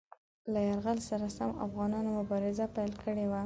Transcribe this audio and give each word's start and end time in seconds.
له 0.51 0.59
یرغل 0.69 0.99
سره 1.09 1.25
سم 1.37 1.51
افغانانو 1.65 2.09
مبارزه 2.19 2.65
پیل 2.75 2.91
کړې 3.03 3.25
وه. 3.27 3.39